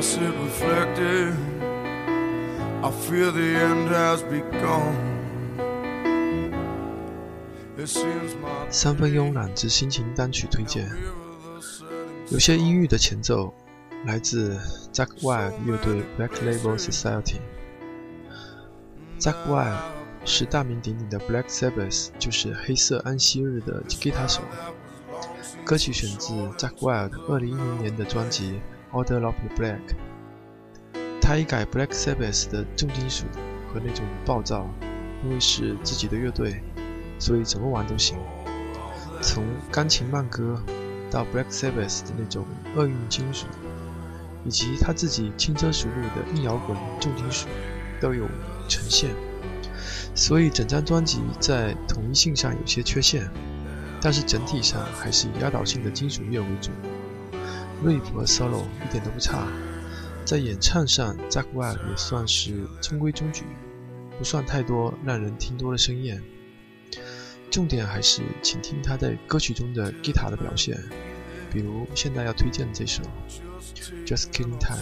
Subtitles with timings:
[0.00, 1.36] sit reflecting.
[2.82, 5.12] I fear the end has begun.
[8.70, 10.88] 三分慵懒之心情单曲推荐。
[12.30, 13.52] 有些阴郁的前奏
[14.06, 14.56] 来自
[14.92, 17.40] Jack Wild 乐队 Black Label Society。
[19.18, 19.78] Jack Wild
[20.24, 24.42] 是大名鼎鼎的 Black Sabbath，就是黑色安息日的吉他手。
[25.64, 28.52] 歌曲选自 Jack Wild 2010年的专辑
[28.92, 29.78] 《Order of the Black》。
[31.20, 33.24] 他一改 Black Sabbath 的重金属
[33.72, 34.68] 和那种暴躁，
[35.24, 36.62] 因为是自己的乐队，
[37.18, 38.18] 所以怎么玩都行。
[39.22, 40.60] 从钢琴慢歌
[41.10, 43.46] 到 Black Sabbath 的那种厄运金属，
[44.44, 47.48] 以及他自己轻车熟路的硬摇滚重金属，
[48.00, 48.26] 都有
[48.68, 49.10] 呈现。
[50.14, 53.30] 所以整张专辑在统一性上有些缺陷，
[54.00, 56.70] 但是整体上还是以压倒性的金属乐为主。
[57.82, 59.48] 瑞普和 solo 一点都不差，
[60.24, 63.44] 在演唱上 Zack Wild 也算是中规中矩，
[64.16, 66.22] 不算太多让人听多了生厌。
[67.50, 70.78] 重点还是请听他在歌曲中的 Guitar 的表现，
[71.50, 73.02] 比如现在要推荐的这首
[74.06, 74.78] 《Just Killing Time》，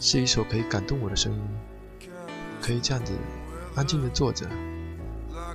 [0.00, 1.40] 是一首可以感动我的声音，
[2.62, 3.12] 可以这样子
[3.74, 4.48] 安静的坐着，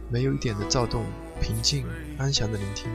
[0.09, 1.03] 没有一点的躁动，
[1.41, 1.85] 平静
[2.19, 2.89] 安详的聆听，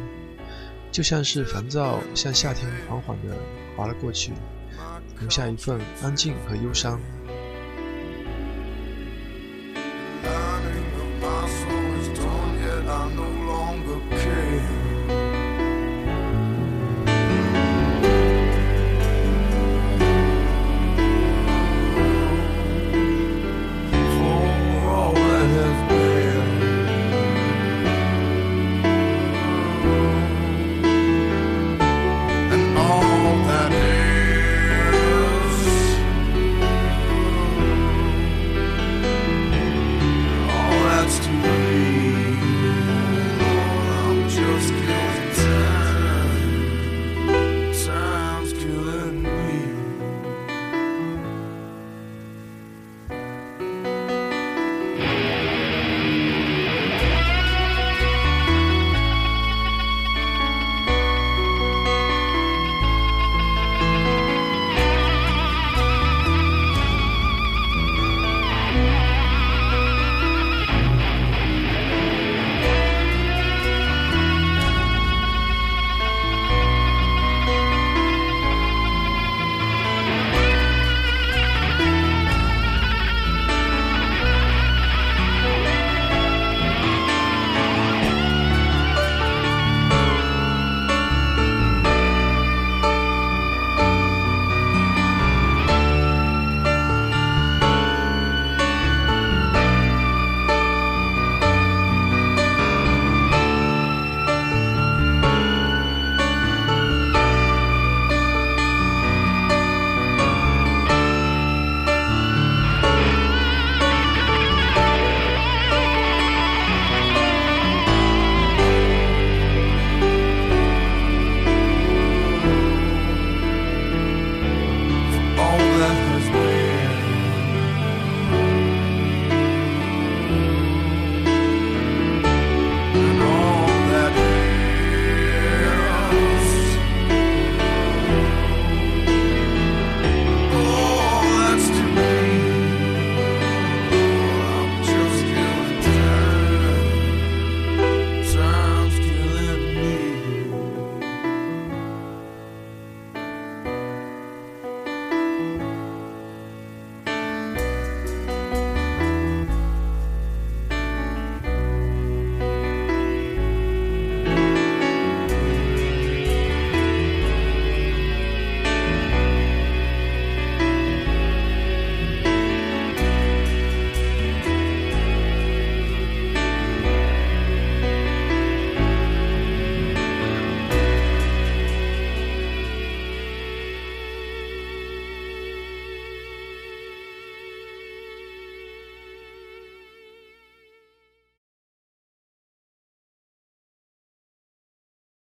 [0.90, 3.36] 就像是烦躁向夏天缓缓的
[3.76, 4.32] 滑了过去，
[5.20, 7.00] 留下一份安静和忧伤。